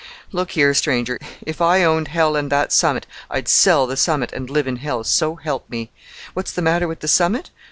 Look 0.31 0.49
here, 0.53 0.73
stranger, 0.73 1.19
if 1.45 1.61
I 1.61 1.83
owned 1.83 2.07
hell 2.07 2.35
and 2.35 2.51
that 2.51 2.71
summit, 2.73 3.05
I'd 3.29 3.47
sell 3.47 3.85
the 3.85 3.95
summit 3.95 4.33
and 4.33 4.49
live 4.49 4.65
in 4.65 4.77
hell, 4.77 5.03
so 5.03 5.35
help 5.35 5.69
me! 5.69 5.91
What's 6.33 6.53
the 6.53 6.63
matter 6.63 6.87
with 6.87 7.01
the 7.01 7.07
summit? 7.07 7.51